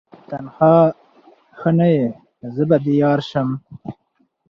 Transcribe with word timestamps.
تنها 0.29 0.75
ښه 1.57 1.69
نه 1.77 1.87
یې 1.95 2.05
زه 2.53 2.63
به 2.69 2.77
دي 2.83 2.93
یارسم 3.03 3.49